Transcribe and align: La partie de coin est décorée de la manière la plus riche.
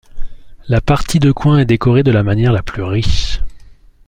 La 0.67 0.81
partie 0.81 1.19
de 1.19 1.31
coin 1.31 1.59
est 1.59 1.65
décorée 1.65 2.01
de 2.01 2.09
la 2.09 2.23
manière 2.23 2.51
la 2.51 2.63
plus 2.63 2.81
riche. 2.81 3.41